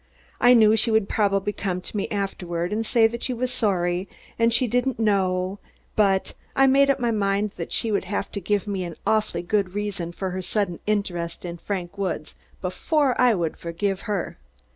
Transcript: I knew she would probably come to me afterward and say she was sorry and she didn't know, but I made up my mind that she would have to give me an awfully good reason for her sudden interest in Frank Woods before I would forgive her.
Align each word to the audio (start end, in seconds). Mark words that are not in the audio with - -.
I 0.39 0.55
knew 0.55 0.75
she 0.75 0.89
would 0.89 1.07
probably 1.07 1.53
come 1.53 1.79
to 1.81 1.95
me 1.95 2.09
afterward 2.09 2.73
and 2.73 2.83
say 2.83 3.07
she 3.19 3.35
was 3.35 3.53
sorry 3.53 4.09
and 4.39 4.51
she 4.51 4.65
didn't 4.65 4.97
know, 4.99 5.59
but 5.95 6.33
I 6.55 6.65
made 6.65 6.89
up 6.89 6.99
my 6.99 7.11
mind 7.11 7.51
that 7.57 7.71
she 7.71 7.91
would 7.91 8.05
have 8.05 8.31
to 8.31 8.41
give 8.41 8.65
me 8.65 8.83
an 8.83 8.95
awfully 9.05 9.43
good 9.43 9.75
reason 9.75 10.11
for 10.11 10.31
her 10.31 10.41
sudden 10.41 10.79
interest 10.87 11.45
in 11.45 11.59
Frank 11.59 11.99
Woods 11.99 12.33
before 12.61 13.13
I 13.21 13.35
would 13.35 13.57
forgive 13.57 13.99
her. 14.09 14.39